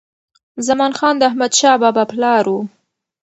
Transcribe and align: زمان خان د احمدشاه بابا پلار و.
زمان 0.67 0.91
خان 0.97 1.15
د 1.17 1.21
احمدشاه 1.29 1.79
بابا 1.83 2.03
پلار 2.11 2.45
و. 2.53 2.55